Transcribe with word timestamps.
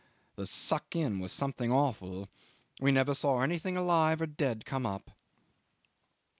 The 0.35 0.47
suck 0.47 0.95
in 0.95 1.19
was 1.19 1.31
something 1.31 1.71
awful. 1.71 2.27
We 2.79 2.91
never 2.91 3.13
saw 3.13 3.41
anything 3.43 3.77
alive 3.77 4.19
or 4.19 4.25
dead 4.25 4.65
come 4.65 4.83
up." 4.87 5.11